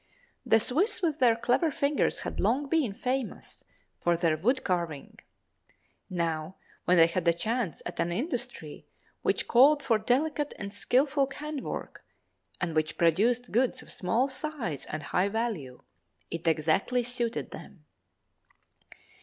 [0.47, 3.63] The Swiss with their clever fingers had long been famous
[3.99, 5.19] for their wood carving;
[6.09, 8.87] now, when they had a chance at an industry
[9.21, 12.03] which called for delicate and skilful hand work
[12.59, 15.83] and which produced goods of small size and high value,
[16.31, 17.85] it exactly suited them.